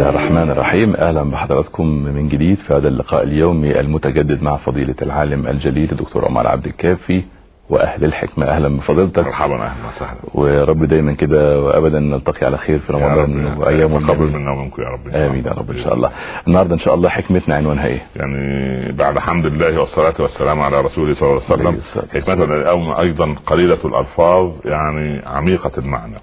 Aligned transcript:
الله 0.00 0.10
الرحمن 0.10 0.50
الرحيم. 0.50 0.96
أهلا 0.96 1.22
بحضراتكم 1.22 1.86
من 1.86 2.28
جديد 2.28 2.58
في 2.58 2.74
هذا 2.74 2.88
اللقاء 2.88 3.22
اليومي 3.22 3.80
المتجدد 3.80 4.42
مع 4.42 4.56
فضيلة 4.56 4.94
العالم 5.02 5.46
الجليل 5.46 5.90
الدكتور 5.92 6.24
عمر 6.24 6.46
عبد 6.46 6.66
الكافي 6.66 7.22
وأهل 7.70 8.04
الحكمة. 8.04 8.46
أهلا 8.46 8.68
بفضيلتك. 8.68 9.26
مرحبا 9.26 9.54
أهلا 9.54 9.88
وسهلا. 9.88 10.16
ويا 10.34 10.64
رب 10.64 10.84
دايما 10.84 11.12
كده 11.12 11.60
وابدا 11.60 12.00
نلتقي 12.00 12.46
على 12.46 12.58
خير 12.58 12.78
في 12.78 12.92
رمضان 12.92 13.54
وايام 13.58 14.10
قبل 14.10 14.24
منا 14.24 14.50
ومنكم 14.50 14.82
يا 14.82 14.88
رب 14.88 15.08
آمين 15.14 15.46
يا 15.46 15.52
رب 15.52 15.70
إن 15.70 15.78
شاء 15.78 15.94
الله. 15.94 16.10
النهارده 16.48 16.74
إن 16.74 16.78
شاء 16.78 16.94
الله 16.94 17.08
حكمتنا 17.08 17.54
عنوانها 17.56 17.86
إيه؟ 17.86 18.02
يعني 18.16 18.92
بعد 18.92 19.18
حمد 19.18 19.46
الله 19.46 19.80
والصلاة 19.80 20.14
والسلام 20.18 20.60
على 20.60 20.80
رسوله 20.80 21.14
صلى 21.14 21.28
الله 21.28 21.42
عليه 21.50 21.78
وسلم 21.78 22.06
حكمتنا 22.14 22.44
اليوم 22.44 22.90
أيضا 22.90 23.36
قليلة 23.46 23.78
الألفاظ 23.84 24.50
يعني 24.64 25.22
عميقة 25.26 25.72
المعنى. 25.78 26.20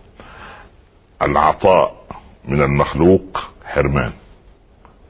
العطاء 1.22 1.98
من 2.48 2.62
المخلوق 2.62 3.50
حرمان. 3.78 4.12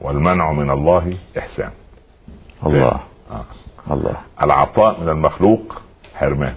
والمنع 0.00 0.52
من 0.52 0.70
الله 0.70 1.16
إحسان. 1.38 1.70
الله. 2.66 3.00
آه. 3.30 3.44
الله. 3.90 4.16
العطاء 4.42 5.00
من 5.00 5.08
المخلوق 5.08 5.82
حرمان. 6.14 6.56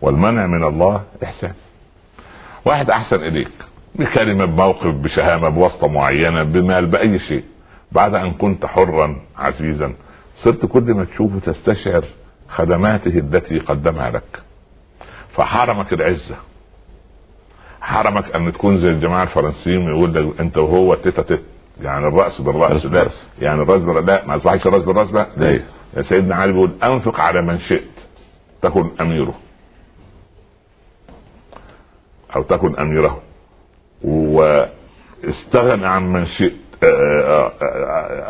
والمنع 0.00 0.46
من 0.46 0.64
الله 0.64 1.02
إحسان. 1.24 1.54
واحد 2.64 2.90
أحسن 2.90 3.16
إليك. 3.16 3.50
بكلمة 3.94 4.44
بموقف 4.44 4.86
بشهامة 4.86 5.48
بواسطة 5.48 5.88
معينة 5.88 6.42
بمال 6.42 6.86
بأي 6.86 7.18
شيء. 7.18 7.44
بعد 7.92 8.14
أن 8.14 8.32
كنت 8.32 8.66
حرا 8.66 9.16
عزيزا 9.36 9.94
صرت 10.38 10.66
كل 10.66 10.94
ما 10.94 11.04
تشوفه 11.04 11.52
تستشعر 11.52 12.04
خدماته 12.48 13.18
التي 13.18 13.58
قدمها 13.58 14.10
لك. 14.10 14.42
فحرمك 15.32 15.92
العزة. 15.92 16.36
حرمك 17.88 18.36
أن 18.36 18.52
تكون 18.52 18.76
زي 18.76 18.90
الجماعة 18.90 19.22
الفرنسيين 19.22 19.88
يقول 19.88 20.14
لك 20.14 20.40
أنت 20.40 20.58
وهو 20.58 20.94
تيتا 20.94 21.22
تيت 21.22 21.42
يعني 21.82 22.06
الرأس 22.08 22.40
بالرأس. 22.40 22.86
لا. 22.86 23.08
يعني 23.40 23.62
الرأس 23.62 23.82
بالرأس. 23.82 24.04
لا 24.04 24.26
ما 24.26 24.36
اصبحش 24.36 24.66
الرأس 24.66 24.82
بالرأس 24.82 25.10
بقى. 25.10 25.28
لا. 25.36 25.60
يا 25.96 26.02
سيدنا 26.02 26.34
علي 26.34 26.52
بيقول 26.52 26.70
أنفق 26.82 27.20
على 27.20 27.42
من 27.42 27.58
شئت 27.58 27.90
تكن 28.62 28.90
أميره. 29.00 29.34
أو 32.36 32.42
تكن 32.42 32.76
أميره. 32.76 33.22
واستغن 34.02 35.84
عن 35.84 36.12
من 36.12 36.24
شئت 36.24 36.52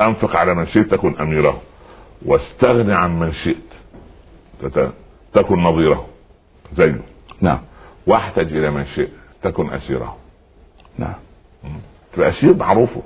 أنفق 0.00 0.36
على 0.36 0.54
من 0.54 0.66
شئت 0.66 0.90
تكن 0.90 1.18
أميره. 1.18 1.60
واستغني 2.26 2.94
عن 2.94 3.18
من 3.18 3.32
شئت 3.32 3.72
تكن 5.32 5.62
نظيره. 5.62 6.06
زيه. 6.76 7.00
نعم. 7.40 7.60
واحتج 8.06 8.56
إلى 8.56 8.70
من 8.70 8.86
شئت. 8.86 9.10
تكن 9.42 9.70
أسيرة. 9.70 10.16
نعم. 10.98 11.14
تبقى 12.12 12.28
أسير 12.28 12.54
معروفة. 12.56 13.02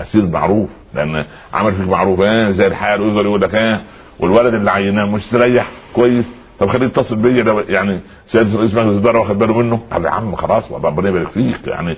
أسير 0.00 0.26
معروف. 0.26 0.68
لأن 0.94 1.24
عمل 1.54 1.72
فيك 1.72 1.88
معروف. 1.88 2.20
آه 2.20 2.50
زي 2.50 2.66
الحال 2.66 3.02
ويفضل 3.02 3.24
يقول 3.24 3.40
لك 3.40 3.54
آه 3.54 3.80
والولد 4.20 4.54
اللي 4.54 4.70
عيناه 4.70 5.04
مش 5.04 5.26
تريح. 5.26 5.70
كويس. 5.94 6.24
طب 6.58 6.66
خليه 6.68 6.86
يتصل 6.86 7.16
بيا. 7.16 7.42
لو 7.42 7.60
يعني 7.60 8.00
سيادة 8.26 8.58
رئيس 8.58 8.74
مجلس 8.74 8.94
الإدارة 8.94 9.18
واخد 9.18 9.38
باله 9.38 9.54
منه. 9.54 9.80
قال 9.92 10.04
يا 10.04 10.10
عم 10.10 10.34
خلاص 10.36 10.72
ربنا 10.72 11.08
يبارك 11.08 11.28
فيك. 11.30 11.66
يعني 11.66 11.96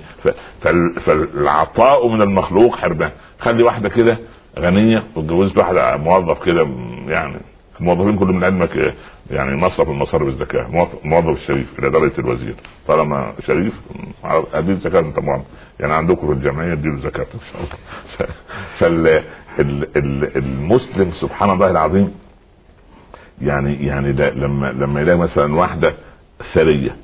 فالعطاء 0.99 2.07
من 2.07 2.21
المخلوق 2.21 2.75
حرمان 2.75 3.11
خلي 3.39 3.63
واحدة 3.63 3.89
كده 3.89 4.17
غنية 4.59 5.03
واتجوزت 5.15 5.57
واحدة 5.57 5.97
موظف 5.97 6.43
كده 6.43 6.67
يعني 7.07 7.37
الموظفين 7.79 8.17
كلهم 8.17 8.35
من 8.35 8.43
علمك 8.43 8.93
يعني 9.31 9.55
مصرف 9.55 9.89
المصارف 9.89 10.27
الزكاه 10.27 10.89
موظف 11.03 11.37
الشريف 11.37 11.79
إلى 11.79 11.89
درجة 11.89 12.19
الوزير. 12.19 12.55
طالما 12.87 13.33
شريف 13.47 13.81
أديله 14.53 14.79
زكاة 14.79 14.99
أنت 14.99 15.19
موظف. 15.19 15.43
يعني 15.79 15.93
عندكم 15.93 16.27
في 16.27 16.33
الجمعية 16.33 16.73
أديله 16.73 16.99
زكاة 16.99 17.27
إن 17.33 17.39
شاء 17.51 17.61
الله. 17.61 17.77
فالمسلم 19.57 21.11
سبحان 21.11 21.49
الله 21.49 21.71
العظيم 21.71 22.13
يعني 23.41 23.85
يعني 23.85 24.11
ده 24.11 24.29
لما 24.29 24.71
لما 24.71 25.01
يلاقي 25.01 25.17
مثلا 25.17 25.55
واحدة 25.55 25.93
ثريه 26.53 26.95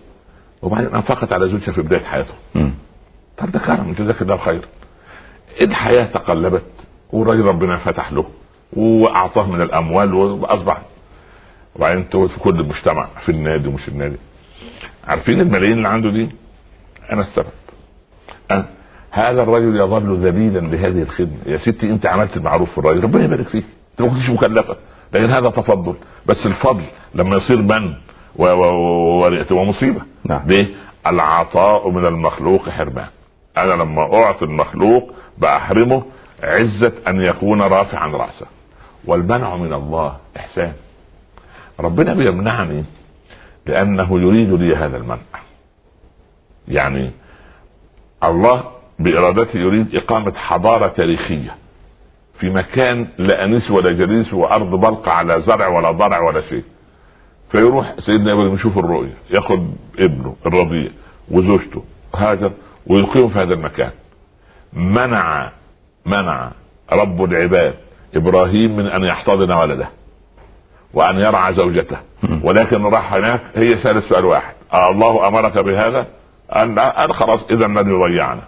وبعدين 0.61 0.95
انفقت 0.95 1.33
على 1.33 1.47
زوجها 1.47 1.71
في 1.71 1.81
بداية 1.81 2.03
حياته. 2.03 2.33
طب 3.37 3.51
ده 3.51 3.59
كرم 3.59 3.95
جزاك 3.99 4.21
الله 4.21 4.37
خير 4.37 4.67
الحياة 5.61 6.05
تقلبت 6.05 6.65
والراجل 7.11 7.45
ربنا 7.45 7.77
فتح 7.77 8.11
له 8.11 8.25
وأعطاه 8.73 9.51
من 9.51 9.61
الأموال 9.61 10.13
وأصبح 10.13 10.81
وبعدين 11.75 12.27
في 12.27 12.39
كل 12.39 12.59
المجتمع 12.59 13.07
في 13.19 13.29
النادي 13.29 13.69
ومش 13.69 13.87
النادي. 13.87 14.17
عارفين 15.07 15.39
الملايين 15.39 15.77
اللي 15.77 15.87
عنده 15.87 16.11
دي؟ 16.11 16.29
أنا 17.11 17.21
السبب. 17.21 17.45
أه؟ 18.51 18.65
هذا 19.11 19.43
الرجل 19.43 19.77
يظل 19.77 20.17
ذليلا 20.17 20.59
لهذه 20.59 21.01
الخدمة. 21.01 21.37
يا 21.45 21.57
ستي 21.57 21.89
أنت 21.89 22.05
عملت 22.05 22.37
المعروف 22.37 22.71
في 22.71 22.77
الراجل 22.77 23.03
ربنا 23.03 23.23
يبارك 23.23 23.47
فيك. 23.47 23.65
أنت 23.91 24.01
ما 24.01 24.07
كنتش 24.07 24.29
مكلفة. 24.29 24.77
لكن 25.13 25.29
هذا 25.29 25.49
تفضل. 25.49 25.95
بس 26.25 26.47
الفضل 26.47 26.83
لما 27.15 27.35
يصير 27.35 27.61
من؟ 27.61 27.93
و... 28.35 28.45
و... 28.45 29.25
و... 29.25 29.43
ومصيبة. 29.51 30.01
نعم. 30.23 30.41
ليه؟ 30.47 30.67
العطاء 31.07 31.89
من 31.89 32.05
المخلوق 32.05 32.69
حرمان. 32.69 33.07
أنا 33.57 33.83
لما 33.83 34.13
أعطي 34.13 34.45
المخلوق 34.45 35.13
بأحرمه 35.37 36.03
عزة 36.43 36.91
أن 37.07 37.21
يكون 37.21 37.61
رافعا 37.61 38.07
رأسه. 38.07 38.45
والمنع 39.05 39.55
من 39.55 39.73
الله 39.73 40.17
إحسان. 40.37 40.73
ربنا 41.79 42.13
بيمنعني 42.13 42.83
لأنه 43.65 44.21
يريد 44.21 44.53
لي 44.53 44.75
هذا 44.75 44.97
المنع. 44.97 45.17
يعني 46.67 47.11
الله 48.23 48.71
بإرادته 48.99 49.57
يريد 49.57 49.95
إقامة 49.95 50.33
حضارة 50.35 50.87
تاريخية 50.87 51.55
في 52.33 52.49
مكان 52.49 53.07
لا 53.17 53.43
أنيس 53.43 53.71
ولا 53.71 53.91
جليس 53.91 54.33
وأرض 54.33 54.75
بلقى 54.75 55.17
على 55.17 55.39
زرع 55.41 55.67
ولا 55.67 55.91
ضرع 55.91 56.19
ولا 56.19 56.41
شيء. 56.41 56.63
فيروح 57.49 57.93
سيدنا 57.99 58.33
إبراهيم 58.33 58.53
يشوف 58.53 58.77
الرؤية 58.77 59.17
ياخذ 59.29 59.61
ابنه 59.99 60.35
الرضيع 60.45 60.89
وزوجته 61.31 61.83
هاجر 62.15 62.51
ويقيم 62.87 63.29
في 63.29 63.39
هذا 63.39 63.53
المكان. 63.53 63.91
منع 64.73 65.51
منع 66.05 66.51
رب 66.93 67.23
العباد 67.23 67.75
إبراهيم 68.15 68.77
من 68.77 68.85
أن 68.85 69.03
يحتضن 69.03 69.51
ولده. 69.51 69.89
وأن 70.93 71.19
يرعى 71.19 71.53
زوجته. 71.53 71.97
ولكن 72.43 72.83
راح 72.83 73.13
هناك 73.13 73.41
هي 73.55 73.75
سألت 73.75 74.05
سؤال 74.05 74.25
واحد. 74.25 74.53
آه 74.73 74.91
الله 74.91 75.27
أمرك 75.27 75.57
بهذا؟ 75.57 76.07
قال 76.51 76.79
قال 76.79 77.13
خلاص 77.13 77.45
إذا 77.51 77.67
لن 77.67 77.77
يضيعنا. 77.77 78.41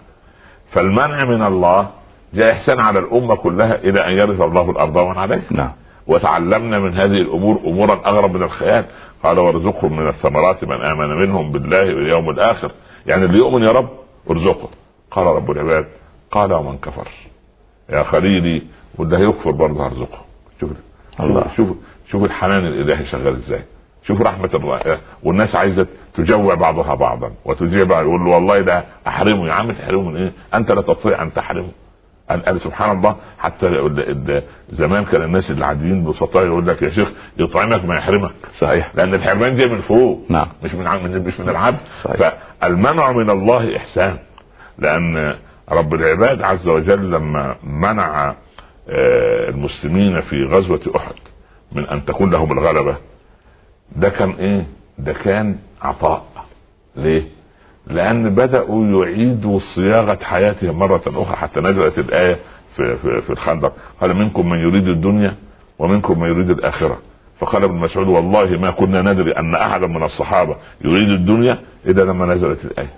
فالمنع 0.70 1.24
من 1.24 1.42
الله 1.42 1.90
جاء 2.34 2.52
إحسان 2.52 2.80
على 2.80 2.98
الأمة 2.98 3.34
كلها 3.34 3.74
إلى 3.74 4.00
أن 4.06 4.12
يرث 4.18 4.40
الله 4.40 4.70
الأرض 4.70 4.96
ومن 4.96 5.18
عليها. 5.18 5.42
نعم. 5.50 5.72
وتعلمنا 6.06 6.78
من 6.78 6.94
هذه 6.94 7.20
الأمور 7.20 7.60
أمورا 7.66 8.00
أغرب 8.06 8.36
من 8.36 8.42
الخيال. 8.42 8.84
قال 9.24 9.38
وارزقهم 9.38 9.96
من 9.96 10.08
الثمرات 10.08 10.64
من 10.64 10.82
آمن 10.84 11.16
منهم 11.16 11.52
بالله 11.52 11.84
واليوم 11.84 12.30
الآخر. 12.30 12.70
يعني 13.06 13.24
اللي 13.24 13.38
يؤمن 13.38 13.62
يا 13.62 13.72
رب 13.72 13.88
ارزقه. 14.30 14.68
قال 15.10 15.26
رب 15.26 15.50
العباد 15.50 15.86
قال 16.30 16.52
ومن 16.52 16.78
كفر. 16.78 17.08
يا 17.90 18.02
خليلي 18.02 18.62
واللي 18.98 19.18
هيكفر 19.18 19.50
برضه 19.50 19.86
هرزقه. 19.86 20.18
شوف 20.60 20.70
الله. 21.20 21.44
شوف 21.56 21.68
شوف 22.10 22.24
الحنان 22.24 22.66
الإلهي 22.66 23.04
شغال 23.04 23.36
إزاي. 23.36 23.64
شوف 24.02 24.22
رحمة 24.22 24.50
الله. 24.54 24.98
والناس 25.22 25.56
عايزة 25.56 25.86
تجوع 26.14 26.54
بعضها 26.54 26.94
بعضا 26.94 27.32
وتجيع 27.44 27.84
بعض. 27.84 28.04
يقول 28.04 28.24
له 28.24 28.30
والله 28.30 28.60
ده 28.60 28.84
أحرمه. 29.06 29.48
يا 29.48 29.52
عم 29.52 29.72
تحرمه. 29.72 30.10
من 30.10 30.16
إيه؟ 30.16 30.32
أنت 30.54 30.72
لا 30.72 30.80
تستطيع 30.80 31.22
أن 31.22 31.32
تحرمه. 31.32 31.68
قال 32.30 32.60
سبحان 32.60 32.98
الله. 32.98 33.16
حتى 33.38 33.68
زمان 34.70 35.04
كان 35.04 35.22
الناس 35.22 35.50
العاديين 35.50 36.04
بسطاء 36.04 36.46
يقول 36.46 36.66
لك 36.66 36.82
يا 36.82 36.90
شيخ 36.90 37.12
يطعمك 37.38 37.84
ما 37.84 37.96
يحرمك. 37.96 38.34
صحيح. 38.54 38.92
لأن 38.94 39.14
الحرمان 39.14 39.56
جاي 39.56 39.68
من 39.68 39.80
فوق. 39.80 40.24
نعم. 40.28 40.46
مش 40.64 40.74
من 40.74 41.24
مش 41.26 41.40
من 41.40 41.48
العبد. 41.48 41.78
صحيح. 42.02 42.32
فالمنع 42.60 43.12
من 43.12 43.30
الله 43.30 43.76
إحسان. 43.76 44.16
لأن 44.78 45.34
رب 45.72 45.94
العباد 45.94 46.42
عز 46.42 46.68
وجل 46.68 47.10
لما 47.10 47.56
منع 47.62 48.34
المسلمين 49.48 50.20
في 50.20 50.44
غزوة 50.44 50.80
أحد 50.96 51.14
من 51.76 51.86
أن 51.86 52.04
تكون 52.04 52.30
لهم 52.30 52.52
الغلبه 52.52 52.96
ده 53.96 54.08
كان 54.08 54.30
إيه؟ 54.30 54.66
ده 54.98 55.12
كان 55.12 55.56
عطاء. 55.82 56.26
ليه؟ 56.96 57.28
لأن 57.86 58.34
بدأوا 58.34 58.84
يعيدوا 59.04 59.58
صياغة 59.58 60.18
حياتهم 60.22 60.78
مرة 60.78 61.02
أخرى 61.06 61.36
حتى 61.36 61.60
نزلت 61.60 61.98
الآية 61.98 62.36
في 62.76 62.96
في, 62.96 63.22
في 63.22 63.30
الخندق. 63.30 63.72
قال 64.00 64.16
منكم 64.16 64.48
من 64.50 64.58
يريد 64.58 64.88
الدنيا 64.88 65.34
ومنكم 65.78 66.20
من 66.20 66.28
يريد 66.28 66.50
الآخرة. 66.50 66.98
فقال 67.40 67.64
ابن 67.64 67.74
مسعود 67.74 68.08
والله 68.08 68.46
ما 68.58 68.70
كنا 68.70 69.02
ندري 69.02 69.32
أن 69.32 69.54
احدا 69.54 69.86
من 69.86 70.02
الصحابة 70.02 70.56
يريد 70.84 71.08
الدنيا 71.08 71.58
الا 71.86 72.02
لما 72.02 72.26
نزلت 72.26 72.64
الآية. 72.64 72.90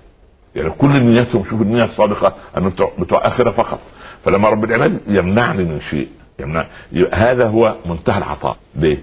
يعني 0.54 0.70
كل 0.70 0.88
نيتهم 1.02 1.44
شوف 1.50 1.62
النية 1.62 1.84
الصادقة 1.84 2.34
أن 2.56 2.68
بتوع, 2.98 3.26
آخرة 3.26 3.50
فقط. 3.50 3.78
فلما 4.24 4.48
رب 4.48 4.64
العباد 4.64 5.00
يمنعني 5.06 5.64
من 5.64 5.80
شيء 5.80 6.08
يمنع. 6.40 6.66
هذا 7.12 7.48
هو 7.48 7.76
منتهى 7.86 8.18
العطاء. 8.18 8.56
ليه؟ 8.76 9.02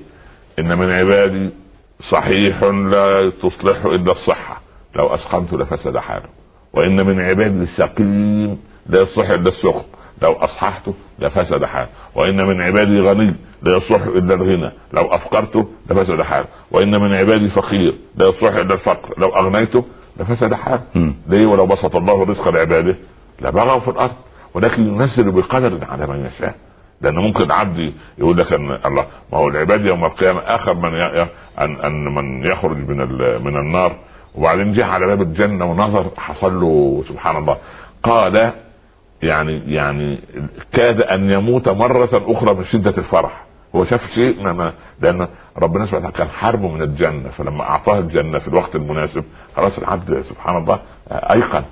إن 0.60 0.78
من 0.78 0.92
عبادي 0.92 1.50
صحيح 2.02 2.64
لا 2.64 3.30
تصلح 3.30 3.86
إلا 3.86 4.12
الصحة. 4.12 4.62
لو 4.96 5.08
أسقمت 5.08 5.54
لفسد 5.54 5.98
حاله. 5.98 6.30
وإن 6.74 7.08
من 7.08 7.22
عبادي 7.22 7.66
سقيم 7.66 8.60
لا 8.90 9.02
يصلح 9.02 9.30
إلا 9.30 9.48
السخن 9.48 9.84
لو 10.22 10.32
اصححته 10.32 10.94
لفسد 11.20 11.66
حال 11.66 11.88
وإن 12.16 12.48
من 12.48 12.62
عبادي 12.62 13.00
غني 13.00 13.36
لا 13.62 13.78
يصلح 13.78 14.02
إلا 14.02 14.34
الغنى. 14.34 14.72
لو 14.94 15.02
افقرته 15.02 15.68
لفسد 15.90 16.22
حال 16.22 16.46
وإن 16.72 17.02
من 17.02 17.14
عبادي 17.14 17.48
فقير 17.48 17.98
لا 18.16 18.28
يصلح 18.28 18.56
إلا 18.56 18.74
الفقر. 18.74 19.14
لو 19.18 19.28
اغنيته 19.28 19.86
لفسد 20.20 20.54
حال 20.54 20.80
ليه؟ 21.28 21.46
ولو 21.46 21.66
بسط 21.66 21.96
الله 21.96 22.24
الرزق 22.24 22.50
لعباده 22.50 22.96
لبغوا 23.42 23.80
في 23.80 23.88
الأرض. 23.88 24.16
ولكن 24.54 24.88
ينزل 24.88 25.32
بقدر 25.32 25.80
على 25.90 26.08
من 26.08 26.26
يشاء. 26.26 26.56
لأن 27.02 27.16
ممكن 27.16 27.44
العبد 27.44 27.94
يقول 28.18 28.38
لك 28.38 28.54
أن 28.54 28.80
الله 28.86 29.06
ما 29.32 29.38
هو 29.38 29.48
العباد 29.48 29.86
يوم 29.86 30.06
القيامة 30.06 30.40
آخر 30.40 30.76
من. 30.76 30.96
أن 31.60 31.76
أن 31.86 32.16
من 32.16 32.48
يخرج 32.48 32.78
من. 32.78 32.98
من 33.44 33.58
النار 33.58 33.96
وبعدين 34.36 34.72
جه 34.72 34.86
على 34.86 35.06
باب 35.08 35.22
الجنة 35.22 35.66
ونظر 35.66 36.12
حصل 36.18 36.62
له 36.62 37.04
سبحان 37.10 37.38
الله 37.38 37.58
قال 38.04 38.52
يعني 39.24 39.74
يعني 39.74 40.20
كاد 40.72 41.02
أن 41.02 41.30
يموت 41.30 41.70
مرة 41.70 42.10
أخرى 42.28 42.54
من 42.54 42.64
شدة 42.64 42.94
الفرح 42.98 43.46
هو 43.76 43.86
شاف 43.86 44.12
شيء 44.12 44.44
ما, 44.44 44.54
ما 44.54 44.74
لأن 45.02 45.28
ربنا 45.58 45.86
سبحانه 45.86 46.08
وتعالى 46.08 46.18
كان 46.18 46.30
حاربه 46.38 46.68
من 46.68 46.82
الجنة 46.82 47.30
فلما 47.30 47.64
أعطاه 47.64 48.00
الجنة 48.00 48.40
في 48.40 48.48
الوقت 48.48 48.76
المناسب 48.76 49.24
خلاص 49.56 49.78
العبد 49.78 50.22
سبحان 50.22 50.58
الله 50.58 50.80
أيقن 51.12 51.64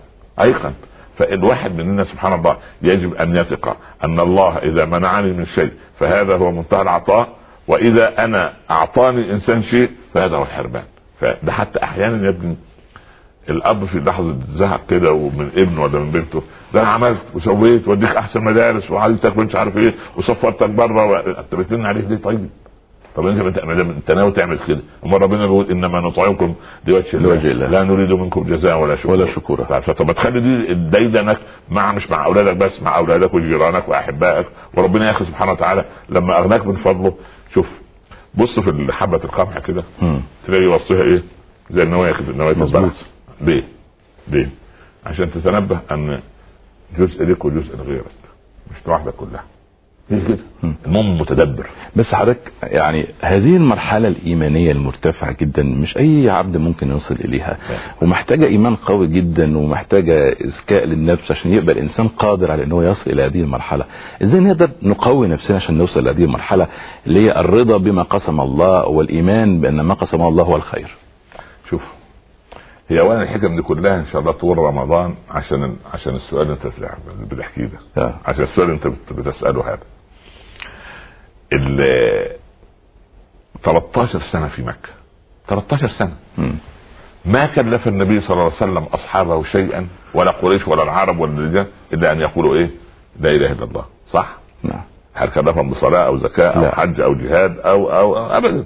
أيقن 0.41 0.73
فالواحد 1.17 1.75
مننا 1.75 2.03
سبحان 2.03 2.33
الله 2.33 2.57
يجب 2.81 3.13
أن 3.15 3.35
يثق 3.35 3.77
أن 4.03 4.19
الله 4.19 4.57
إذا 4.57 4.85
منعني 4.85 5.33
من 5.33 5.45
شيء 5.45 5.71
فهذا 5.99 6.35
هو 6.37 6.51
منتهى 6.51 6.81
العطاء 6.81 7.27
وإذا 7.67 8.25
أنا 8.25 8.53
أعطاني 8.71 9.31
إنسان 9.31 9.63
شيء 9.63 9.89
فهذا 10.13 10.35
هو 10.37 10.43
الحرمان 10.43 10.83
فده 11.21 11.51
حتى 11.51 11.83
أحيانا 11.83 12.25
يا 12.25 12.29
ابني 12.29 12.55
الأب 13.49 13.85
في 13.85 13.99
لحظة 13.99 14.35
زهق 14.49 14.81
كده 14.89 15.13
ومن 15.13 15.49
ابنه 15.57 15.83
ولا 15.83 15.99
من 15.99 16.11
بنته 16.11 16.43
ده 16.73 16.81
أنا 16.81 16.89
عملت 16.89 17.23
وسويت 17.33 17.87
وأديك 17.87 18.15
أحسن 18.15 18.43
مدارس 18.43 18.91
وعايزك 18.91 19.37
مش 19.37 19.55
عارف 19.55 19.77
إيه 19.77 19.93
وسفرتك 20.17 20.69
بره. 20.69 21.19
انت 21.39 21.55
بتمن 21.55 21.85
عليه 21.85 22.01
ليه 22.01 22.17
طيب؟ 22.17 22.49
طب 23.15 23.27
انت 23.27 23.57
انت 23.57 24.11
ناوي 24.11 24.31
تعمل 24.31 24.59
كده. 24.59 24.81
اما 25.05 25.17
ربنا 25.17 25.45
بيقول 25.45 25.71
إنما 25.71 25.99
نطعمكم 25.99 26.55
لوجه 26.87 27.05
الله, 27.13 27.29
لوجه 27.29 27.51
الله. 27.51 27.67
لا 27.67 27.83
نريد 27.83 28.11
منكم 28.11 28.43
جزاء 28.43 28.79
ولا 28.79 28.95
شكور 28.95 29.11
ولا 29.11 29.25
شكورا. 29.25 29.79
فطب 29.79 30.07
ما 30.07 30.13
تخلي 30.13 30.39
دي 30.39 30.73
ديدنك 30.73 31.39
مع 31.69 31.93
مش 31.93 32.11
مع 32.11 32.25
أولادك 32.25 32.57
بس 32.57 32.81
مع 32.81 32.97
أولادك 32.97 33.33
وجيرانك 33.33 33.89
وأحبائك. 33.89 34.47
وربنا 34.73 35.05
يا 35.05 35.11
أخي 35.11 35.25
سبحانه 35.25 35.51
وتعالى 35.51 35.85
لما 36.09 36.39
أغناك 36.39 36.67
من 36.67 36.75
فضله. 36.75 37.15
شوف 37.53 37.69
بص 38.35 38.59
في 38.59 38.93
حبة 38.93 39.21
القمح 39.23 39.59
كده. 39.59 39.83
تلاقي 40.47 40.65
وصيها 40.65 41.01
إيه؟ 41.01 41.23
زي 41.69 41.83
النوايا 41.83 42.13
كده 42.13 42.33
نوايا 42.37 42.57
مظبوط. 42.57 42.91
ليه؟ 43.41 43.63
ليه؟ 44.27 44.49
عشان 45.05 45.31
تتنبه 45.31 45.79
أن 45.91 46.19
جزء 46.97 47.25
لك 47.25 47.45
وجزء 47.45 47.77
لغيرك 47.77 48.05
مش 48.71 48.87
لوحدك 48.87 49.13
كلها. 49.13 49.43
كده 50.09 50.37
المهم 50.85 51.17
متدبر. 51.21 51.67
بس 51.95 52.15
حضرتك 52.15 52.51
يعني 52.63 53.05
هذه 53.21 53.55
المرحلة 53.55 54.07
الإيمانية 54.07 54.71
المرتفعة 54.71 55.31
جدا 55.39 55.63
مش 55.63 55.97
أي 55.97 56.29
عبد 56.29 56.57
ممكن 56.57 56.91
يصل 56.95 57.15
إليها. 57.15 57.57
ومحتاجة 58.01 58.45
إيمان 58.45 58.75
قوي 58.75 59.07
جدا 59.07 59.57
ومحتاجة 59.57 60.29
إذكاء 60.31 60.85
للنفس 60.85 61.31
عشان 61.31 61.53
يبقى 61.53 61.75
الانسان 61.75 62.07
قادر 62.07 62.51
على 62.51 62.63
إن 62.63 62.71
هو 62.71 62.81
يصل 62.81 63.11
إلى 63.11 63.21
هذه 63.25 63.41
المرحلة. 63.41 63.85
إزاي 64.23 64.39
نقدر 64.41 64.69
نقوي 64.81 65.27
نفسنا 65.27 65.57
عشان 65.57 65.77
نوصل 65.77 66.03
لهذه 66.05 66.23
المرحلة 66.23 66.67
اللي 67.07 67.19
هي 67.19 67.39
الرضا 67.39 67.77
بما 67.77 68.01
قسم 68.03 68.41
الله 68.41 68.85
والإيمان 68.87 69.61
بأن 69.61 69.81
ما 69.81 69.93
قسم 69.93 70.21
الله 70.21 70.43
هو 70.43 70.55
الخير؟ 70.55 70.95
شوف 71.69 71.81
هي 72.89 72.99
اولا 72.99 73.23
الحكم 73.23 73.55
دي 73.55 73.61
كلها 73.61 73.99
إن 73.99 74.05
شاء 74.11 74.21
الله 74.21 74.31
طول 74.31 74.57
رمضان 74.57 75.15
عشان 75.31 75.75
عشان 75.93 76.15
السؤال 76.15 76.41
اللي 76.41 76.53
أنت 77.21 77.33
بتحكيه 77.33 77.69
ده. 77.95 78.13
عشان 78.25 78.43
السؤال 78.43 78.69
اللي 78.71 78.79
أنت 78.85 79.11
بتسأله 79.11 79.61
هذا. 79.67 79.79
ال 81.53 82.37
13 83.63 84.19
سنة 84.19 84.47
في 84.47 84.61
مكة. 84.61 84.89
13 85.47 85.87
سنة. 85.87 86.15
م. 86.37 86.51
ما 87.25 87.45
كلف 87.45 87.87
النبي 87.87 88.21
صلى 88.21 88.31
الله 88.33 88.43
عليه 88.43 88.53
وسلم 88.55 88.83
أصحابه 88.83 89.43
شيئا 89.43 89.87
ولا 90.13 90.31
قريش 90.31 90.67
ولا 90.67 90.83
العرب 90.83 91.19
ولا 91.19 91.31
الرجال 91.31 91.67
إلا 91.93 92.11
أن 92.11 92.21
يقولوا 92.21 92.55
إيه؟ 92.55 92.69
لا 93.19 93.29
إله 93.29 93.51
إلا 93.51 93.63
الله. 93.63 93.85
صح؟ 94.07 94.37
نعم. 94.63 94.81
هل 95.13 95.29
كلفهم 95.29 95.69
بصلاة 95.69 96.05
أو 96.05 96.17
زكاة 96.17 96.49
أو 96.49 96.61
لا. 96.61 96.75
حج 96.75 97.01
أو 97.01 97.13
جهاد 97.15 97.59
أو 97.59 97.91
أو, 97.91 98.17
أو 98.17 98.37
ابدا. 98.37 98.65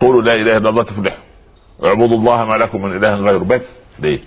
قولوا 0.00 0.22
لا 0.22 0.32
إله 0.34 0.56
إلا 0.56 0.68
الله 0.68 0.82
تفلحوا. 0.82 1.18
اعبدوا 1.84 2.18
الله 2.18 2.44
ما 2.44 2.54
لكم 2.54 2.82
من 2.82 2.96
إله 2.96 3.14
غيره 3.14 3.38
بس. 3.38 3.62
ليه؟ 3.98 4.20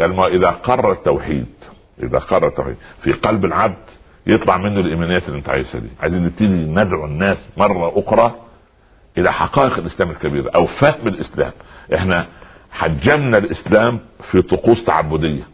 قال 0.00 0.16
ما 0.16 0.26
إذا 0.26 0.50
قر 0.50 0.92
التوحيد 0.92 1.46
إذا 2.02 2.18
قر 2.18 2.46
التوحيد 2.46 2.76
في 3.00 3.12
قلب 3.12 3.44
العبد 3.44 3.76
يطلع 4.26 4.56
منه 4.56 4.80
الإيمانيات 4.80 5.28
اللي 5.28 5.38
انت 5.38 5.48
عايزها 5.48 5.80
دي. 5.80 5.88
عايزين 6.00 6.24
نبتدي 6.24 6.46
ندعو 6.46 7.04
الناس 7.04 7.38
مرة 7.56 7.92
أخرى 7.96 8.34
إلى 9.18 9.32
حقائق 9.32 9.78
الإسلام 9.78 10.10
الكبيرة 10.10 10.50
أو 10.54 10.66
فهم 10.66 11.08
الإسلام. 11.08 11.52
إحنا 11.94 12.26
حجمنا 12.70 13.38
الإسلام 13.38 14.00
في 14.20 14.42
طقوس 14.42 14.84
تعبدية. 14.84 15.48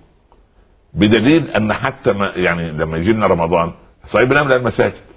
بدليل 0.94 1.48
أن 1.48 1.72
حتى 1.72 2.12
ما 2.12 2.32
يعني 2.36 2.72
لما 2.72 2.96
يجي 2.98 3.12
لنا 3.12 3.26
رمضان 3.26 3.72
صحيح 4.06 4.28
بنعمل 4.28 4.52
المساجد. 4.52 5.07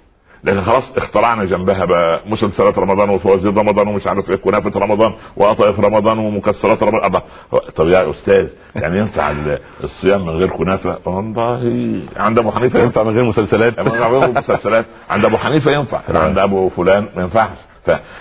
لكن 0.44 0.60
خلاص 0.60 0.92
اخترعنا 0.96 1.44
جنبها 1.44 1.84
بقى 1.84 2.22
مسلسلات 2.26 2.78
رمضان 2.78 3.10
وفوازير 3.10 3.56
رمضان 3.56 3.88
ومش 3.88 4.06
عارف 4.06 4.30
إيه 4.30 4.36
كنافة 4.36 4.80
رمضان 4.80 5.12
وقطايف 5.36 5.80
رمضان 5.80 6.18
ومكسرات 6.18 6.82
رمضان. 6.82 7.04
الله 7.04 7.22
طب 7.74 7.88
يا 7.88 8.10
أستاذ 8.10 8.48
يعني 8.76 8.98
ينفع 8.98 9.32
الصيام 9.84 10.26
من 10.26 10.36
غير 10.36 10.48
كنافة؟ 10.48 10.98
والله 11.04 12.02
عند 12.16 12.38
أبو 12.38 12.50
حنيفة 12.50 12.78
ينفع. 12.78 13.02
من 13.02 13.14
غير 13.14 13.24
مسلسلات؟ 13.24 13.80
غير 13.80 14.32
مسلسلات. 14.32 14.86
عند 15.10 15.24
أبو 15.24 15.36
حنيفة 15.36 15.70
ينفع. 15.70 16.00
عند 16.08 16.38
أبو 16.38 16.68
فلان 16.68 17.08
ما 17.16 17.22
ينفعش. 17.22 17.56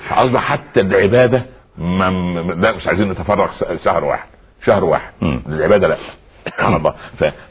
فاصبح 0.10 0.42
حتى 0.42 0.82
العبادة 0.82 1.46
ما 1.78 2.10
لا 2.58 2.72
مش 2.72 2.88
عايزين 2.88 3.10
نتفرغ 3.10 3.52
شهر 3.84 4.04
واحد. 4.04 4.28
شهر 4.66 4.84
واحد. 4.84 5.12
العبادة 5.50 5.88
لا. 5.88 5.96
سبحان 6.58 6.74
الله 6.76 6.94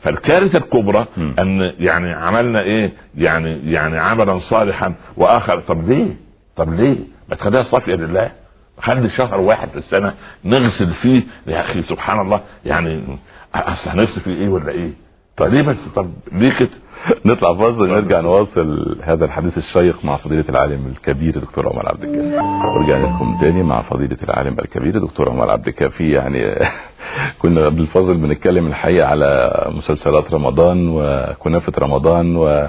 فالكارثة 0.02 0.58
الكبرى 0.58 1.06
إن 1.18 1.72
يعني 1.78 2.12
عملنا 2.12 2.62
إيه؟ 2.62 2.92
يعني 3.16 3.72
يعني 3.72 3.98
عملا 3.98 4.38
صالحا 4.38 4.94
وآخر. 5.16 5.60
طب 5.60 5.88
ليه؟ 5.88 6.16
طب 6.56 6.74
ليه؟ 6.74 6.96
ما 7.28 7.36
تخليها 7.36 7.62
صافية 7.62 7.94
لله. 7.94 8.32
خلي 8.78 9.08
شهر 9.08 9.40
واحد 9.40 9.68
في 9.68 9.76
السنة 9.76 10.14
نغسل 10.44 10.90
فيه. 10.90 11.22
يا 11.46 11.60
أخي 11.60 11.82
سبحان 11.82 12.20
الله. 12.20 12.40
يعني 12.64 13.18
أصل 13.54 13.90
هنغسل 13.90 14.20
فيه 14.20 14.34
إيه 14.34 14.48
ولا 14.48 14.70
إيه؟ 14.72 14.90
طب 15.36 15.46
ليه 15.46 15.62
بس 15.62 15.76
طب 15.94 16.12
ليه 16.32 16.52
كده؟ 16.58 16.68
نطلع 17.26 17.54
فاصل 17.54 17.82
ونرجع 17.82 18.20
نواصل 18.20 18.96
هذا 19.02 19.24
الحديث 19.24 19.58
الشيق 19.58 20.04
مع 20.04 20.16
فضيلة 20.16 20.44
العالم 20.48 20.92
الكبير 20.96 21.38
دكتور 21.38 21.68
عمر 21.68 21.88
عبد 21.88 22.04
الكافي. 22.04 22.36
ورجعنا 22.66 23.04
لكم 23.04 23.38
تاني 23.40 23.62
مع 23.62 23.82
فضيلة 23.82 24.16
العالم 24.22 24.56
الكبير 24.58 24.98
دكتور 24.98 25.30
عمر 25.30 25.50
عبد 25.50 25.68
الكافي. 25.68 26.10
يعني 26.10 26.54
كنا 27.42 27.64
قبل 27.64 27.80
الفاصل 27.80 28.14
بنتكلم 28.14 28.66
الحقيقة 28.66 29.08
على 29.08 29.52
مسلسلات 29.76 30.32
رمضان 30.32 30.88
وكنافة 30.88 31.72
رمضان 31.78 32.36
و... 32.36 32.66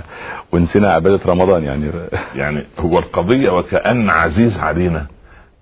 ونسينا 0.51 0.93
عبادة 0.93 1.19
رمضان. 1.25 1.63
يعني 1.63 1.91
يعني 2.35 2.63
هو 2.79 2.99
القضية 2.99 3.49
وكأن 3.49 4.09
عزيز 4.09 4.59
علينا 4.59 5.05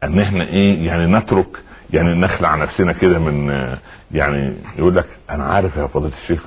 أن 0.04 0.20
إحنا 0.20 0.44
إيه 0.44 0.88
يعني 0.88 1.06
نترك 1.06 1.58
يعني 1.94 2.14
نخلع 2.14 2.56
نفسنا 2.56 2.92
كده 2.92 3.20
من 3.20 3.68
يعني 4.12 4.54
يقول 4.78 4.96
لك 4.96 5.06
أنا 5.30 5.44
عارف 5.44 5.78
يا 5.78 5.88
فضيلة 5.88 6.14
الشيخ 6.24 6.46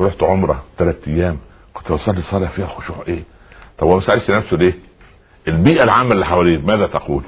رحت 0.00 0.22
عمرة 0.22 0.62
ثلاث 0.78 1.08
أيام. 1.08 1.38
كنت 1.74 1.92
بصلي 1.92 2.22
صلاة 2.22 2.48
فيها 2.48 2.66
خشوع 2.66 2.96
إيه؟ 3.08 3.22
طب 3.78 3.86
هو 3.86 3.94
ما 3.94 4.00
سالش 4.00 4.30
نفسه 4.30 4.56
ليه؟ 4.56 4.78
البيئه 5.48 5.82
العامة 5.82 6.12
اللي 6.12 6.26
حواليه 6.26 6.58
ماذا 6.58 6.86
تقول؟ 6.86 7.22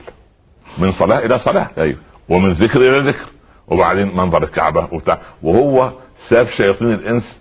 من 0.78 0.92
صلاة 0.92 1.18
إلى 1.18 1.38
صلاة 1.38 1.70
أيوه. 1.78 1.98
ومن 2.28 2.52
ذكر 2.52 2.80
إلى 2.80 2.98
ذكر. 3.10 3.26
وبعدين 3.68 4.16
منظر 4.16 4.42
الكعبة 4.42 4.88
وبتاع. 4.92 5.20
وهو 5.42 5.92
ساب 6.18 6.46
شياطين 6.48 6.92
الإنس 6.92 7.38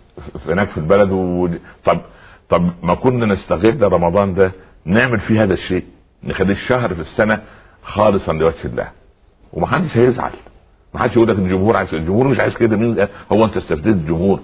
هناك 0.48 0.70
في 0.70 0.77
البلد 0.77 1.12
و... 1.12 1.50
طب 1.86 2.01
طب 2.50 2.72
ما 2.84 2.94
كنا 2.94 3.25
نستغل 3.25 3.94
رمضان 3.94 4.34
ده 4.34 4.51
نعمل 4.86 5.20
فيه 5.20 5.44
هذا 5.44 5.53
الشيء 5.53 5.84
نخليه 6.24 6.51
الشهر 6.53 6.94
في 6.94 7.01
السنة 7.01 7.41
خالصا 7.84 8.34
لوجه 8.34 8.56
الله. 8.65 8.91
ومحدش 9.53 9.98
هيزعل. 9.98 10.32
ما 10.94 11.00
حدش 11.00 11.15
يقول 11.15 11.27
لك 11.27 11.39
الجمهور 11.39 11.77
عايز 11.77 11.96
الجمهور 11.96 12.27
مش 12.27 12.39
عايز 12.39 12.56
كده. 12.58 12.77
مين 12.77 13.08
هو 13.32 13.46
أنت 13.46 13.58
استفدت 13.58 13.88
الجمهور. 13.88 14.39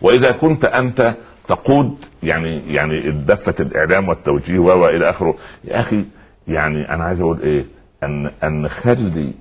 وإذا 0.00 0.30
كنت 0.32 0.64
أنت 0.64 1.14
تقود 1.54 1.96
يعني 2.22 2.74
يعني 2.74 3.10
دفه 3.10 3.54
الاعلام 3.60 4.08
والتوجيه 4.08 4.58
والى 4.58 5.10
آخره. 5.10 5.36
يا 5.64 5.80
أخي 5.80 6.04
يعني 6.48 6.94
أنا 6.94 7.04
عايز 7.04 7.20
أقول 7.20 7.40
إيه؟ 7.42 7.64
أن 8.02 8.30
أن 8.44 8.68
خلي 8.68 9.32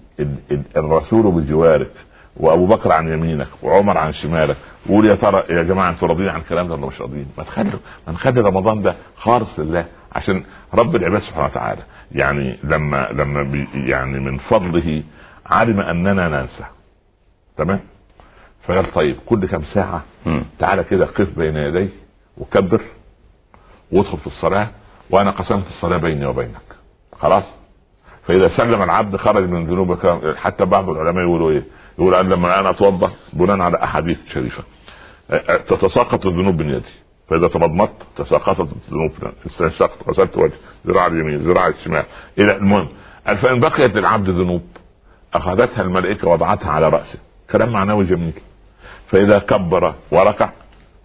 الرسول 0.77 1.32
بجوارك 1.32 1.91
وأبو 2.38 2.65
بكر 2.65 2.91
عن 2.91 3.08
يمينك 3.08 3.48
وعمر 3.63 3.98
عن 3.98 4.12
شمالك 4.12 4.56
وقول 4.89 5.06
يا 5.06 5.15
ترى 5.15 5.44
يا 5.50 5.63
جماعة 5.63 5.89
أنتوا 5.89 6.08
راضيين 6.08 6.30
عن 6.30 6.39
الكلام 6.39 6.68
ده 6.68 6.75
ولا 6.75 6.86
مش 6.88 7.01
راضيين؟ 7.01 7.27
ما 7.38 7.44
تخلوا 7.44 7.80
ما 8.08 8.13
نخلي 8.13 8.41
رمضان 8.41 8.82
ده 8.82 8.96
خالص 9.15 9.60
لله 9.60 9.86
عشان 10.12 10.44
رب 10.74 10.96
العباد 10.96 11.22
سبحانه 11.22 11.46
وتعالى. 11.46 11.82
يعني 12.12 12.60
لما 12.63 13.10
لما 13.12 13.44
بي 13.44 13.68
يعني 13.74 14.20
من 14.20 14.38
فضله 14.38 15.03
علم 15.46 15.80
أننا 15.80 16.27
ننسى. 16.41 16.63
تمام؟ 17.58 17.80
فقال 18.63 18.86
طيب 18.94 19.15
كل 19.25 19.48
كم 19.48 19.62
ساعة. 19.62 20.03
تعالى 20.60 20.84
كده 20.84 21.06
قف 21.06 21.38
بين 21.38 21.56
يدي 21.56 21.89
وكبر 22.41 22.81
وادخل 23.91 24.17
في 24.17 24.27
الصلاة 24.27 24.67
وأنا 25.10 25.31
قسمت 25.31 25.67
الصلاة 25.67 25.98
بيني 25.98 26.25
وبينك. 26.25 26.62
خلاص؟ 27.19 27.55
فإذا 28.27 28.48
سلم 28.48 28.81
العبد 28.81 29.15
خرج 29.15 29.50
من 29.50 29.65
ذنوبه 29.67 30.21
حتى 30.36 30.65
بعض 30.65 30.89
العلماء 30.89 31.24
يقولوا 31.24 31.51
إيه؟ 31.51 31.63
يقول 32.00 32.15
أن 32.15 32.29
لما 32.29 32.60
أنا 32.60 32.69
أتوضأ 32.69 33.12
بناء 33.33 33.60
على 33.62 33.83
أحاديث 33.83 34.33
شريفة. 34.33 34.63
أ- 35.31 35.33
أ- 35.33 35.38
تتساقط 35.67 36.25
الذنوب 36.25 36.62
من 36.62 36.69
يدي 36.69 36.89
فإذا 37.29 37.48
تمضمضت 37.48 38.03
تساقطت 38.15 38.60
الذنوب 38.88 39.12
استنشقت 39.45 40.10
غسلت 40.10 40.38
وجهي 40.38 40.57
ذراع 40.88 41.07
اليمين 41.07 41.38
ذراع 41.38 41.67
الشمال. 41.67 42.03
إلى 42.38 42.55
المهم 42.55 42.88
قال 43.27 43.38
فإن 43.38 43.60
بقيت 43.60 43.95
للعبد 43.98 44.29
ذنوب 44.29 44.63
أخذتها 45.33 45.81
الملائكة 45.81 46.27
وضعتها 46.27 46.71
على 46.71 46.89
رأسه. 46.89 47.19
كلام 47.51 47.69
معنوي 47.74 48.05
جميل. 48.05 48.33
فإذا 49.07 49.39
كبر 49.39 49.93
وركع 50.12 50.50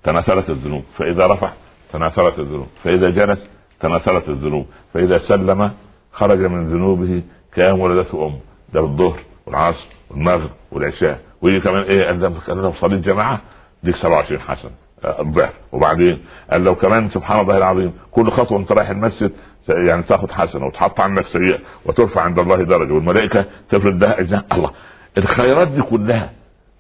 تناثرت 0.07 0.51
الذنوب. 0.51 0.85
فإذا 0.99 1.27
رفع 1.27 1.51
تناثرت 1.93 2.39
الذنوب. 2.39 2.67
فإذا 2.85 3.11
جلس 3.11 3.47
تناثرت 3.81 4.29
الذنوب. 4.29 4.67
فإذا 4.95 5.19
سلم 5.19 5.71
خرج 6.13 6.39
من 6.39 6.67
ذنوبه 6.67 7.23
كام 7.55 7.81
ولدته 7.81 8.27
امه 8.27 8.39
ده 8.73 8.81
الظهر 8.81 9.19
والعصر 9.47 9.87
والمغرب 10.11 10.51
والعشاء. 10.73 11.21
ويجي 11.43 11.61
كمان 11.61 11.83
إيه؟ 11.83 12.07
قال 12.07 12.21
ده- 12.21 12.55
لو 12.55 12.73
صليت 12.73 13.01
جماعة 13.01 13.41
ديك 13.83 13.97
27 13.97 14.41
حسن. 14.41 14.71
آه، 15.05 15.23
الضعف 15.23 15.53
وبعدين؟ 15.73 16.25
قال 16.51 16.65
لو 16.65 16.75
كمان 16.75 17.09
سبحان 17.11 17.41
الله 17.41 17.57
العظيم 17.59 17.93
كل 18.11 18.31
خطوة 18.31 18.59
انت 18.59 18.73
رايح 18.73 18.91
المسجد 18.91 19.33
يعني 19.69 20.03
تاخذ 20.03 20.31
حسنة 20.33 20.67
وتحط 20.67 21.01
عنك 21.01 21.25
سيئة 21.25 21.59
وترفع 21.85 22.21
عند 22.21 22.39
الله 22.39 22.57
درجة. 22.57 22.93
والملائكة 22.93 23.45
تفرد 23.69 24.05
لها 24.05 24.45
الله. 24.53 24.71
الخيرات 25.19 25.69
دي 25.69 25.83
كلها 25.83 26.31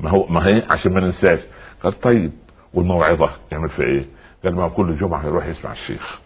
ما 0.01 0.11
هو 0.11 0.27
ما 0.27 0.47
هي؟ 0.49 0.63
عشان 0.71 0.93
ما 0.93 1.01
ننساش. 1.01 1.39
قال 1.83 2.01
طيب 2.01 2.33
والموعظة 2.77 3.31
يعمل 3.53 3.69
في 3.69 3.83
إيه؟ 3.83 4.05
قال 4.45 4.55
ما 4.55 4.69
كل 4.69 4.97
جمعة 4.97 5.19
هيروح 5.25 5.47
يسمع 5.47 5.73
الشيخ. 5.73 6.19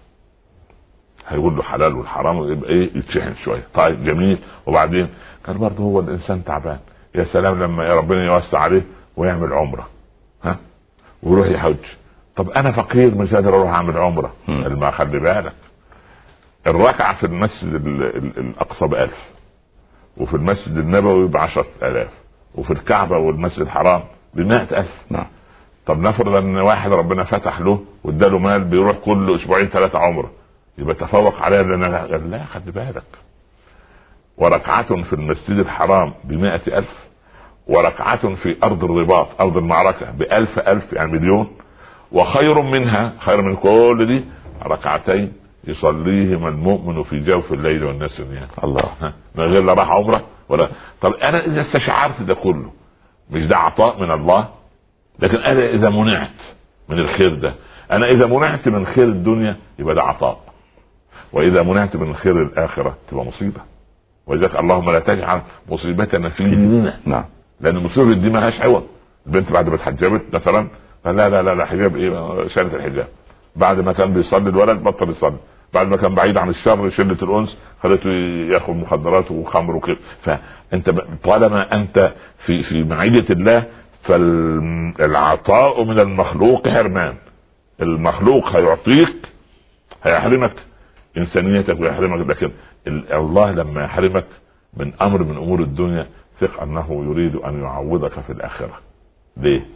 هيقول 1.28 1.56
له 1.56 1.62
حلال 1.62 1.94
والحرام 1.96 2.36
ويبقى 2.38 2.70
إيه؟ 2.70 2.96
يتشحن 2.96 3.34
شوية. 3.34 3.66
طيب 3.74 4.04
جميل. 4.04 4.38
وبعدين؟ 4.66 5.08
قال 5.46 5.58
برضه 5.58 5.82
هو 5.84 6.00
الإنسان 6.00 6.44
تعبان. 6.44 6.78
يا 7.14 7.24
سلام 7.24 7.62
لما 7.62 7.84
يا 7.84 7.94
ربنا 7.94 8.24
يوسع 8.24 8.58
عليه 8.58 8.82
ويعمل 9.16 9.52
عمرة. 9.52 9.88
ها؟ 10.44 10.56
ويروح 11.22 11.46
يحج. 11.46 11.76
طب 12.36 12.50
أنا 12.50 12.70
فقير 12.70 13.14
مش 13.14 13.34
قادر 13.34 13.48
أروح 13.56 13.70
أعمل 13.74 13.96
عمرة. 13.98 14.34
قال 14.48 14.78
ما 14.78 14.90
خلي 14.90 15.18
بالك. 15.20 15.52
الركعة 16.66 17.14
في 17.14 17.26
المسجد 17.26 17.86
ال- 17.86 18.16
ال- 18.16 18.38
الأقصى 18.38 18.86
بألف. 18.86 19.24
وفي 20.16 20.34
المسجد 20.34 20.76
النبوي 20.76 21.28
بعشرة 21.28 21.66
آلاف. 21.82 22.10
وفي 22.54 22.70
الكعبة 22.70 23.18
والمسجد 23.18 23.62
الحرام 23.62 24.02
بمائة 24.34 24.78
ألف. 24.80 25.02
نعم. 25.10 25.26
طب 25.86 26.00
نفرض 26.00 26.34
ان 26.34 26.56
واحد 26.56 26.92
ربنا 26.92 27.24
فتح 27.24 27.60
له 27.60 27.84
واداله 28.04 28.38
مال 28.38 28.64
بيروح 28.64 28.96
كل 28.96 29.34
أسبوعين 29.34 29.66
ثلاثة 29.66 29.98
عمرة 29.98 30.30
يبقى 30.78 30.94
تفوق 30.94 31.42
عليها 31.42 31.62
لأن 31.62 31.84
قال 31.94 32.30
لا 32.30 32.44
خلي 32.44 32.72
بالك. 32.72 33.02
وركعة 34.38 35.02
في 35.02 35.12
المسجد 35.12 35.58
الحرام 35.58 36.14
بمائة 36.24 36.60
ألف 36.78 36.94
وركعة 37.66 38.34
في 38.34 38.56
أرض 38.64 38.84
الرباط 38.84 39.40
أرض 39.40 39.56
المعركة 39.56 40.10
بألف 40.10 40.58
ألف 40.58 40.92
يعني 40.92 41.12
مليون 41.12 41.50
وخير 42.12 42.62
منها 42.62 43.12
خير 43.18 43.42
من 43.42 43.56
كل 43.56 44.06
دي 44.08 44.24
ركعتين 44.66 45.32
يصليهما 45.64 46.48
المؤمن 46.48 47.02
في 47.02 47.20
جوف 47.20 47.52
الليل 47.52 47.84
والناس 47.84 48.20
نيام 48.20 48.48
الله. 48.64 48.82
من 49.34 49.44
غير 49.44 49.62
لا 49.62 49.74
راح 49.74 49.90
عمره 49.90 50.22
ولا. 50.48 50.68
طب 51.00 51.12
أنا 51.14 51.44
إذا 51.46 51.60
استشعرت 51.60 52.22
ده 52.22 52.34
كله 52.34 52.70
مش 53.30 53.46
ده 53.46 53.56
عطاء 53.56 54.00
من 54.02 54.10
الله؟ 54.10 54.48
لكن 55.22 55.36
أنا 55.38 55.70
إذا 55.70 55.90
منعت 55.90 56.30
من 56.88 56.98
الخير 56.98 57.34
ده 57.34 57.54
أنا 57.92 58.06
إذا 58.10 58.26
منعت 58.26 58.68
من 58.68 58.86
خير 58.86 59.08
الدنيا 59.08 59.56
يبقى 59.78 59.94
ده 59.94 60.02
عطاء. 60.02 60.40
وإذا 61.32 61.62
منعت 61.62 61.96
من 61.96 62.14
خير 62.14 62.42
الآخرة 62.42 62.96
تبقى 63.10 63.24
مصيبة. 63.24 63.60
ولذلك 64.26 64.56
اللهم 64.56 64.90
لا 64.90 64.98
تجعل 64.98 65.42
مصيبتنا 65.68 66.28
في 66.28 66.44
ديننا 66.44 67.00
نعم. 67.04 67.24
لأن 67.60 67.76
مصيبة 67.76 68.14
دي 68.14 68.30
مالهاش 68.30 68.60
عوض 68.60 68.86
البنت 69.26 69.52
بعد 69.52 69.68
ما 69.68 69.74
اتحجبت 69.74 70.22
مثلا 70.32 70.68
لا 71.04 71.28
لا 71.28 71.42
لا 71.42 71.54
لا 71.54 71.64
حجاب 71.64 71.96
إيه؟ 71.96 72.48
شالت 72.48 72.74
الحجاب. 72.74 73.08
بعد 73.56 73.80
ما 73.80 73.92
كان 73.92 74.12
بيصلي 74.12 74.50
الولد 74.50 74.82
بطل 74.82 75.10
يصلي. 75.10 75.36
بعد 75.74 75.86
ما 75.88 75.96
كان 75.96 76.14
بعيد 76.14 76.36
عن 76.38 76.48
الشر 76.48 76.90
شله 76.90 77.16
الأنس 77.22 77.58
خلته 77.82 78.08
يأخذ 78.50 78.72
مخدرات 78.72 79.30
وخمر 79.30 79.76
وكده. 79.76 79.96
فأنت 80.22 80.90
طالما 81.24 81.74
أنت 81.74 82.12
في 82.38 82.62
في 82.62 82.84
معية 82.84 83.24
الله 83.30 83.64
فالعطاء 84.02 85.84
من 85.84 85.98
المخلوق 86.00 86.68
حرمان. 86.68 87.14
المخلوق 87.82 88.56
هيعطيك 88.56 89.16
هيحرمك. 90.04 90.52
إنسانيتك 91.18 91.80
ويحرمك 91.80 92.26
لكن 92.30 92.50
ال- 92.86 93.12
الله 93.12 93.52
لما 93.52 93.84
يحرمك 93.84 94.26
من 94.74 94.92
أمر 95.02 95.22
من 95.22 95.36
أمور 95.36 95.60
الدنيا 95.60 96.06
ثق 96.40 96.62
أنه 96.62 97.04
يريد 97.10 97.36
أن 97.36 97.62
يعوضك 97.62 98.12
في 98.12 98.30
الآخرة. 98.32 98.78
ليه؟ 99.36 99.66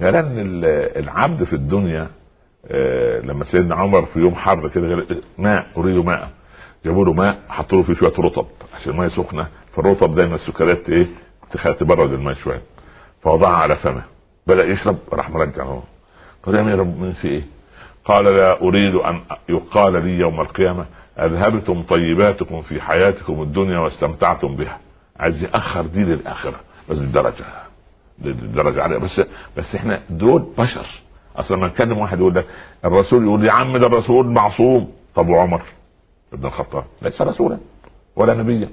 لأن 0.00 0.38
ال- 0.38 0.98
العبد 1.04 1.44
في 1.44 1.52
الدنيا 1.52 2.08
آه، 2.66 3.20
لما 3.20 3.44
سيدنا 3.44 3.74
عمر 3.74 4.06
في 4.06 4.20
يوم 4.20 4.34
حر 4.34 4.68
كده 4.68 5.06
ماء 5.38 5.66
أريد 5.76 6.04
ماء. 6.04 6.30
جابوا 6.84 7.04
له 7.04 7.12
ماء 7.12 7.38
حطوا 7.48 7.78
له 7.78 7.84
فيه 7.84 7.94
شوية 7.94 8.12
رطب 8.18 8.46
عشان 8.74 8.92
الماء 8.92 9.08
سخنه 9.08 9.48
فالرطب 9.72 10.14
دايما 10.14 10.34
السكريات 10.34 10.90
إيه؟ 10.90 11.06
تبرد 11.62 12.12
الماء 12.12 12.34
شوية 12.34 12.62
فوضعها 13.22 13.56
على 13.56 13.76
فمه 13.76 14.02
بدأ 14.46 14.64
يشرب 14.64 14.98
راح 15.12 15.30
مرجعه 15.30 15.82
قال 16.42 16.54
يا 16.54 16.60
أمير 16.60 16.82
المؤمنين 16.82 17.12
في 17.12 17.28
إيه؟ 17.28 17.42
قال 18.04 18.24
لا 18.24 18.62
أريد 18.62 18.94
أن 18.94 19.20
يقال 19.48 19.92
لي 20.04 20.10
يوم 20.10 20.40
القيامة 20.40 20.86
أذهبتم 21.18 21.82
طيباتكم 21.82 22.62
في 22.62 22.80
حياتكم 22.80 23.42
الدنيا 23.42 23.78
واستمتعتم 23.78 24.56
بها. 24.56 24.80
عايز 25.16 25.44
يأخر 25.44 25.82
دي 25.82 26.04
للآخرة 26.04 26.60
بس 26.88 26.98
دي 26.98 27.06
درجه 27.06 27.44
دي 28.18 28.32
دي 28.32 28.46
درجه 28.46 28.82
عالية. 28.82 28.98
بس 28.98 29.22
بس 29.56 29.74
إحنا 29.74 30.00
دول 30.10 30.46
بشر. 30.58 30.86
أصلا 31.36 31.56
لما 31.56 31.66
نتكلم 31.66 31.98
واحد 31.98 32.18
يقول 32.18 32.34
لك 32.34 32.46
الرسول 32.84 33.24
يقول 33.24 33.46
يا 33.46 33.52
عم 33.52 33.76
ده 33.76 33.86
الرسول 33.86 34.26
معصوم. 34.26 34.92
طب 35.14 35.28
وعمر 35.28 35.62
ابن 36.32 36.46
الخطاب؟ 36.46 36.84
ليس 37.02 37.22
رسولا 37.22 37.58
ولا 38.16 38.34
نبيا. 38.34 38.68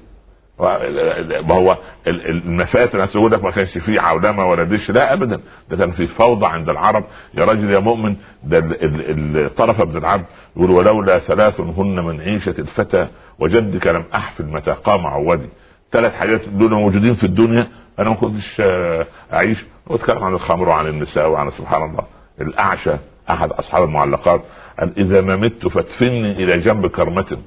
ما 0.62 1.54
هو 1.56 1.78
ال- 2.08 2.28
ال- 2.28 2.28
المفاتن 2.46 2.94
الناس 2.94 3.16
يقول 3.16 3.32
لك 3.32 3.44
ما 3.44 3.52
كانش 3.52 3.78
فيه 3.78 4.02
عولمه 4.02 4.46
ولا 4.46 4.64
دش 4.64 4.92
لا 4.92 5.14
ابدا. 5.14 5.42
ده 5.70 5.78
كان 5.78 5.92
في 5.92 6.08
فوضى 6.08 6.46
عند 6.46 6.70
العرب. 6.70 7.04
يا 7.34 7.46
راجل 7.46 7.70
يا 7.70 7.80
مؤمن 7.80 8.16
ده 8.44 8.58
ال- 8.58 8.84
ال- 8.84 9.38
ال- 9.46 9.56
طرف 9.56 9.82
بن 9.82 9.98
العبد 9.98 10.26
يقول 10.58 10.72
ولولا 10.72 11.20
ثلاث 11.20 11.60
هن 11.60 11.96
من 12.06 12.22
عيشة 12.22 12.56
الفتى 12.60 13.08
وجدك 13.40 13.88
لم 13.88 14.04
أحفل 14.16 14.46
متى 14.46 14.72
قام 14.72 15.08
عودي 15.08 15.50
ثلاث 15.92 16.14
حاجات 16.14 16.50
دول 16.50 16.72
موجودين 16.74 17.14
في 17.14 17.24
الدنيا 17.24 17.68
أنا 18.00 18.10
ما 18.10 18.16
كنتش 18.16 18.62
آه، 18.62 19.08
أعيش. 19.34 19.66
واتكلم 19.88 20.24
عن 20.24 20.34
الخمر 20.34 20.70
وعن 20.70 20.88
النساء 20.88 21.30
وعن 21.30 21.50
سبحان 21.50 21.90
الله. 21.90 22.04
الأعشى 22.42 22.92
أحد 23.30 23.52
أصحاب 23.52 23.84
المعلقات. 23.84 24.42
قال 24.80 24.92
إذا 24.98 25.22
ما 25.22 25.36
مت 25.36 25.68
فادفني 25.68 26.32
إلى 26.32 26.58
جنب 26.58 26.88
كرمة. 26.88 27.38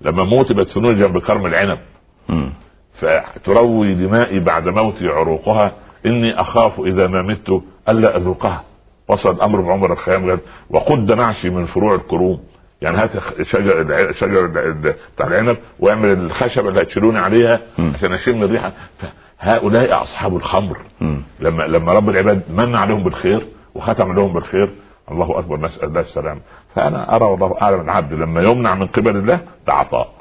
لما 0.00 0.24
موت 0.24 0.52
بدفنوني 0.52 0.94
جنب 1.00 1.18
كرم 1.18 1.46
العنب. 1.46 1.78
فتروي 2.94 3.94
دمائي 3.94 4.40
بعد 4.40 4.68
موتي 4.68 5.08
عروقها 5.08 5.72
إني 6.06 6.40
أخاف 6.40 6.80
إذا 6.80 7.06
ما 7.06 7.22
مت 7.22 7.62
ألا 7.88 8.16
أذوقها. 8.16 8.64
وصل 9.08 9.34
الامر 9.34 9.60
بعمر 9.60 9.92
الخيام 9.92 10.38
وقد 10.70 11.12
نعشي 11.12 11.50
من 11.50 11.66
فروع 11.66 11.94
الكروم. 11.94 12.40
يعني 12.82 12.96
هات 12.96 13.10
شجر 13.42 14.12
شجر 14.12 14.46
بتاع 15.16 15.26
العنب 15.26 15.56
واعمل 15.80 16.08
الخشبه 16.08 16.68
اللي 16.68 16.82
هتشيلوني 16.82 17.18
عليها 17.18 17.60
عشان 17.94 18.12
أشم 18.12 18.42
الريحة. 18.42 18.72
فهؤلاء 19.38 20.02
أصحاب 20.02 20.36
الخمر. 20.36 20.76
لما 21.40 21.62
لما 21.62 21.92
رب 21.92 22.08
العباد 22.08 22.42
من 22.50 22.74
عليهم 22.74 23.02
بالخير 23.02 23.46
وختم 23.74 24.12
لهم 24.12 24.32
بالخير 24.32 24.74
الله 25.10 25.38
أكبر 25.38 25.60
نسال 25.60 25.84
الله 25.84 26.00
السلام. 26.00 26.40
فأنا 26.74 27.16
أرى 27.16 27.24
والله 27.24 27.56
أعلم 27.62 27.80
العبد 27.80 28.12
لما 28.12 28.42
يمنع 28.42 28.74
من 28.74 28.86
قبل 28.86 29.16
الله 29.16 29.40
ده 29.66 29.72
عطاء. 29.72 30.12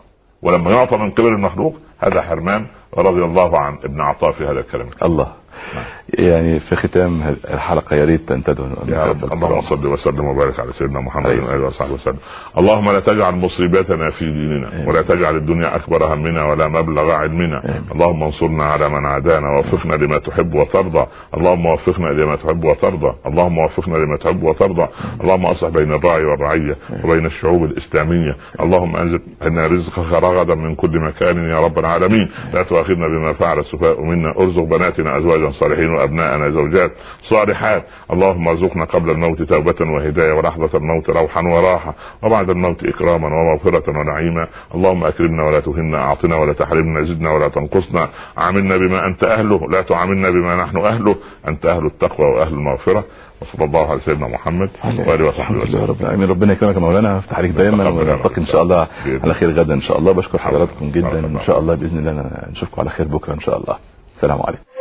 ولما 0.44 0.72
يعطى 0.72 0.98
من 0.98 1.12
قبل 1.12 1.28
المخلوق 1.28 1.74
هذا 2.00 2.22
حرمان 2.22 2.62
رضي 2.98 3.24
الله 3.24 3.58
عن 3.58 3.74
ابن 3.84 4.02
عطاء 4.02 4.32
في 4.32 4.44
هذا 4.46 4.60
الكلام. 4.60 4.90
الله. 5.04 5.34
يعني 6.10 6.60
في 6.60 6.76
ختام 6.76 7.36
الحلقة 7.54 7.96
يا 7.96 8.06
ريت 8.06 8.32
يا 8.88 9.06
رب. 9.06 9.34
اللهم 9.34 9.62
صل 9.62 9.88
وسلم 9.88 10.26
وبارك 10.26 10.60
على 10.60 10.74
سيدنا 10.74 11.00
محمد 11.00 11.26
وآله 11.26 11.68
وصحبه 11.68 11.94
وسلم. 11.94 12.18
اللهم 12.58 12.92
لا 12.92 13.00
تجعل 13.00 13.36
مصيبتنا 13.36 14.10
في 14.10 14.26
ديننا 14.26 14.70
ولا 14.88 15.02
تجعل 15.02 15.36
الدنيا 15.36 15.76
أكبر 15.76 16.14
همنا 16.14 16.46
ولا 16.46 16.68
مبلغ 16.68 17.12
علمنا. 17.12 17.82
اللهم 17.92 18.24
انصرنا 18.24 18.64
على 18.64 18.90
من 18.90 19.06
عادانا 19.06 19.50
ووفقنا 19.50 19.96
لما 19.96 20.18
تحب 20.18 20.56
وترضى. 20.56 21.06
اللهم 21.38 21.66
وفقنا 21.66 22.08
لما 22.08 22.36
تحب 22.36 22.64
وترضى. 22.64 23.14
اللهم 23.26 23.58
وفقنا 23.58 23.98
لما 23.98 24.18
تحب 24.18 24.44
وترضى. 24.44 24.88
اللهم 25.22 25.46
أصلح 25.46 25.70
بين 25.70 25.94
الراعي 25.94 26.26
والرعية 26.26 26.78
وبين 27.04 27.26
الشعوب 27.26 27.64
الإسلامية. 27.64 28.38
اللهم 28.60 28.96
أنزل 28.96 29.20
لنا 29.42 29.68
رزقك 29.68 30.14
رغدا 30.14 30.56
من 30.56 30.76
كل 30.76 31.00
مكان 31.00 31.50
يا 31.50 31.60
رب 31.60 31.80
العالمين. 31.80 32.32
لا 32.54 32.64
تؤاخذنا 32.64 33.08
بما 33.08 33.34
فعل 33.34 33.60
السفهاء 33.60 34.02
منا. 34.02 34.34
ارزق 34.40 34.62
بناتنا 34.62 35.18
أزواجا 35.18 35.50
صالحين 35.50 35.93
وأبناءنا 35.94 36.50
زوجات 36.50 36.92
صالحات. 37.22 37.86
اللهم 38.14 38.48
ارزقنا 38.48 38.86
قبل 38.86 39.10
الموت 39.10 39.42
توبة 39.42 39.76
وهداية 39.82 40.34
ولحظة 40.34 40.78
الموت 40.78 41.10
روحا 41.10 41.42
وراحة 41.42 41.96
وبعد 42.24 42.50
الموت 42.50 42.84
إكراما 42.84 43.28
ومغفرة 43.28 43.90
ونعيما. 43.90 44.48
اللهم 44.76 45.04
أكرمنا 45.04 45.44
ولا 45.44 45.60
تهنا 45.60 45.98
أعطنا 45.98 46.36
ولا 46.36 46.54
تحرمنا 46.54 47.04
زدنا 47.04 47.32
ولا 47.32 47.48
تنقصنا. 47.48 48.10
عاملنا 48.38 48.78
بما 48.78 49.06
أنت 49.06 49.24
أهله 49.24 49.68
لا 49.70 49.82
تعاملنا 49.82 50.30
بما 50.30 50.56
نحن 50.56 50.78
أهله. 50.78 51.16
أنت 51.48 51.66
أهل 51.66 51.86
التقوى 51.86 52.28
وأهل 52.28 52.54
المغفرة. 52.54 53.04
وصلى 53.42 53.66
الله 53.66 53.92
على 53.92 54.00
سيدنا 54.06 54.28
محمد 54.28 54.70
وآله 55.08 55.28
وصحبه 55.28 55.58
وسلم. 55.58 55.84
رب 55.84 56.02
العالمين. 56.02 56.30
ربنا 56.30 56.54
يكرمك 56.54 56.76
يا 56.76 56.80
مولانا. 56.80 57.18
يفتح 57.18 57.38
عليك 57.38 57.52
دايما. 57.52 57.90
ونلتقي 57.90 58.38
إن 58.38 58.46
شاء 58.46 58.64
الله 58.64 58.88
على 59.24 59.34
خير 59.34 59.52
غدا 59.52 59.74
إن 59.74 59.82
شاء 59.82 60.00
الله. 60.00 60.12
بشكر 60.12 60.38
حضراتكم 60.38 60.92
جدا. 60.92 61.20
إن. 61.20 61.40
شاء 61.46 61.60
الله 61.60 61.76
بإذن 61.76 62.08
الله. 62.08 62.32
نشوفكم 62.52 62.82
على 62.82 62.90
خير 62.90 63.08
بكرة 63.08 63.34
إن 63.34 63.40
شاء 63.40 63.58
الله. 63.58 63.78
السلام 64.16 64.42
عليكم. 64.42 64.64